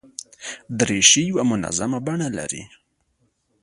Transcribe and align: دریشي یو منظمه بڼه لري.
دریشي 0.79 1.21
یو 1.31 1.37
منظمه 1.51 1.99
بڼه 2.05 2.27
لري. 2.37 2.63